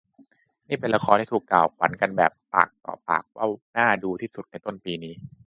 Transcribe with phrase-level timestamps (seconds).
[0.67, 5.13] นี่เป็นละครที่ถูกกล่าวขวัญกันแบบปากต่อปากว่าน่าดูที่สุดในต้นปีนี้